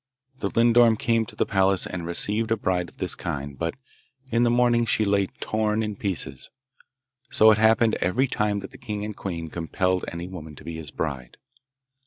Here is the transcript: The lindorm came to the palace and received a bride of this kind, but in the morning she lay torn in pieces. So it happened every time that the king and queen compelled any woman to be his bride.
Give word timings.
The 0.39 0.49
lindorm 0.49 0.97
came 0.97 1.27
to 1.27 1.35
the 1.35 1.45
palace 1.45 1.85
and 1.85 2.07
received 2.07 2.49
a 2.49 2.57
bride 2.57 2.89
of 2.89 2.97
this 2.97 3.13
kind, 3.13 3.55
but 3.55 3.75
in 4.31 4.41
the 4.41 4.49
morning 4.49 4.87
she 4.87 5.05
lay 5.05 5.27
torn 5.39 5.83
in 5.83 5.95
pieces. 5.95 6.49
So 7.29 7.51
it 7.51 7.59
happened 7.59 7.93
every 8.01 8.27
time 8.27 8.61
that 8.61 8.71
the 8.71 8.79
king 8.79 9.05
and 9.05 9.15
queen 9.15 9.51
compelled 9.51 10.03
any 10.07 10.27
woman 10.27 10.55
to 10.55 10.63
be 10.63 10.75
his 10.77 10.89
bride. 10.89 11.37